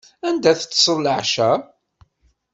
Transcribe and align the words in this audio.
Anda 0.27 0.51
teṭṭseḍ 0.59 0.97
leɛca? 1.01 1.51